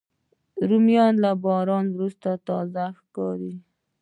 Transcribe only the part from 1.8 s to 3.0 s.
وروسته تازه